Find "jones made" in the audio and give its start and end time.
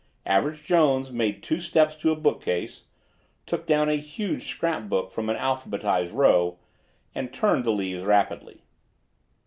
0.63-1.43